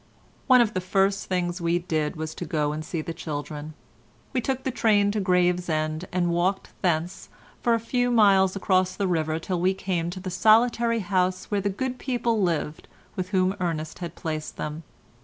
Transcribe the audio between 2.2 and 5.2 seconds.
to go and see the children; we took the train to